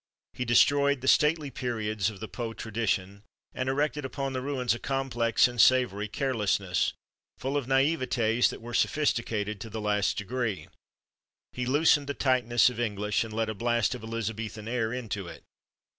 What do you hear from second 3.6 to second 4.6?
erected upon the